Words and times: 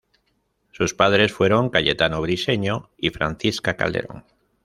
Sus 0.71 0.95
padres 0.95 1.31
fueron 1.31 1.69
Cayetano 1.69 2.21
Briseño 2.21 2.89
y 2.97 3.11
Francisca 3.11 3.77
Calderón. 3.77 4.25